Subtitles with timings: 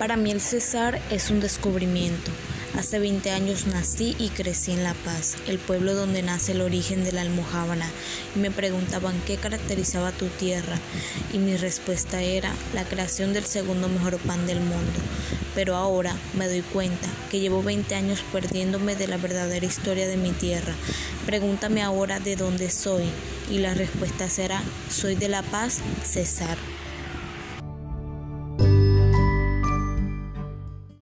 [0.00, 2.30] Para mí el César es un descubrimiento.
[2.74, 7.04] Hace 20 años nací y crecí en La Paz, el pueblo donde nace el origen
[7.04, 7.86] de la almohábana.
[8.34, 10.78] y me preguntaban qué caracterizaba tu tierra,
[11.34, 15.00] y mi respuesta era la creación del segundo mejor pan del mundo.
[15.54, 20.16] Pero ahora me doy cuenta que llevo 20 años perdiéndome de la verdadera historia de
[20.16, 20.72] mi tierra.
[21.26, 23.04] Pregúntame ahora de dónde soy,
[23.50, 26.56] y la respuesta será, soy de La Paz, César.